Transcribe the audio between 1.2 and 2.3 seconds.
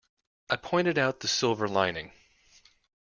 silver lining.